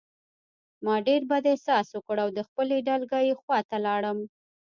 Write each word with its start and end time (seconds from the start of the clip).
ما 0.85 0.95
ډېر 1.07 1.21
بد 1.31 1.43
احساس 1.53 1.87
وکړ 1.93 2.17
او 2.23 2.29
د 2.37 2.39
خپلې 2.47 2.77
ډلګۍ 2.87 3.27
خواته 3.41 3.77
لاړم 3.85 4.17